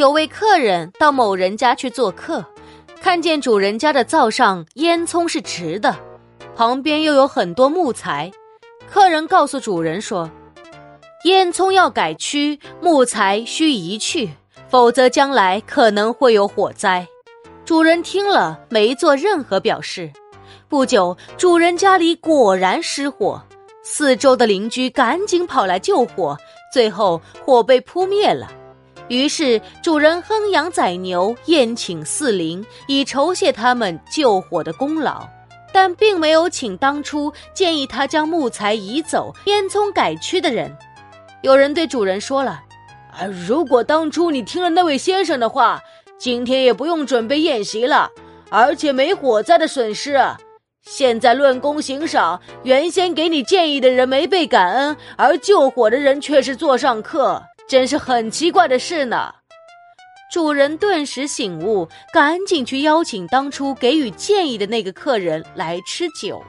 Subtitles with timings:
[0.00, 2.42] 有位客人到某人家去做客，
[3.02, 5.94] 看见主人家的灶上烟囱是直的，
[6.56, 8.32] 旁边又有很多木材。
[8.90, 10.30] 客人告诉主人说
[11.24, 14.30] ：“烟囱要改区，木材需移去，
[14.70, 17.06] 否则将来可能会有火灾。”
[17.66, 20.10] 主人听了没做任何表示。
[20.66, 23.42] 不久，主人家里果然失火，
[23.82, 26.38] 四周的邻居赶紧跑来救火，
[26.72, 28.50] 最后火被扑灭了。
[29.10, 35.28] 于是，主人哼羊宰牛，宴请四邻，以酬谢他们救火的功劳，
[35.72, 40.72] 但并没有请当初建议他将木材移走、烟囱改区的人。
[41.42, 42.62] 有人对主人说了
[43.10, 45.82] ：“啊，如果当初你听了那位先生的话，
[46.16, 48.08] 今天也不用准备宴席了，
[48.48, 50.20] 而且没火灾的损失。
[50.82, 59.32] 现在论功行赏，原先给你建议的人没被感恩，而救火的人却是座上客。”真是很奇怪的事呢。
[60.32, 66.42] 主人顿时醒悟，赶紧去邀请当初给予建议的那个客人来吃酒。